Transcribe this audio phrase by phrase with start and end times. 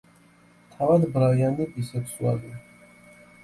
[0.75, 2.61] თავად ბრაიანი ბისექსუალია.